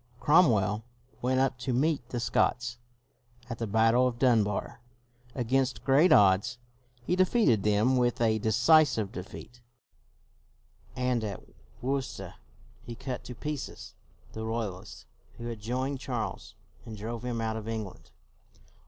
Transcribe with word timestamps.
Cromwell 0.19 0.83
went 1.21 1.39
up 1.39 1.59
to 1.59 1.73
meet 1.73 2.09
the 2.09 2.19
Scots. 2.19 2.79
At 3.51 3.59
the 3.59 3.67
battle 3.67 4.07
of 4.07 4.17
Dunbar, 4.17 4.81
against 5.35 5.83
great 5.83 6.11
odds, 6.11 6.57
he 7.05 7.15
de 7.15 7.23
feated 7.23 7.61
them 7.61 7.97
with 7.97 8.19
a 8.19 8.39
decisive 8.39 9.11
defeat; 9.11 9.61
and 10.95 11.23
at 11.23 11.43
Worcester 11.83 12.33
he 12.83 12.95
cut 12.95 13.23
to 13.25 13.35
pieces 13.35 13.93
the 14.33 14.43
Royalists 14.43 15.05
who 15.37 15.45
had 15.45 15.59
joined 15.59 15.99
Charles, 15.99 16.55
and 16.83 16.97
drove 16.97 17.23
him 17.23 17.39
out 17.39 17.55
of 17.55 17.67
England. 17.67 18.09